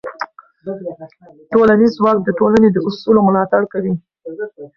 ټولنیز 1.51 1.91
ځواک 1.97 2.17
د 2.23 2.29
ټولنې 2.39 2.69
د 2.71 2.77
اصولو 2.87 3.19
ملاتړ 3.27 3.61
کوي. 3.73 3.93